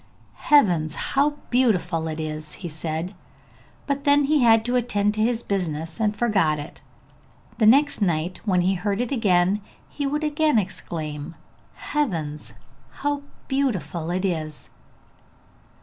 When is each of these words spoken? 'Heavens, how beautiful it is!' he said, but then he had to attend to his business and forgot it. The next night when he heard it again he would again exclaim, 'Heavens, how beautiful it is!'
'Heavens, 0.33 0.95
how 0.95 1.35
beautiful 1.51 2.07
it 2.07 2.19
is!' 2.19 2.53
he 2.53 2.67
said, 2.67 3.13
but 3.85 4.03
then 4.03 4.23
he 4.23 4.39
had 4.41 4.65
to 4.65 4.75
attend 4.75 5.13
to 5.13 5.21
his 5.21 5.43
business 5.43 5.99
and 5.99 6.15
forgot 6.15 6.57
it. 6.57 6.81
The 7.59 7.67
next 7.67 8.01
night 8.01 8.39
when 8.43 8.61
he 8.61 8.73
heard 8.73 8.99
it 8.99 9.11
again 9.11 9.61
he 9.87 10.07
would 10.07 10.23
again 10.23 10.57
exclaim, 10.57 11.35
'Heavens, 11.75 12.53
how 13.05 13.21
beautiful 13.47 14.09
it 14.09 14.25
is!' 14.25 14.69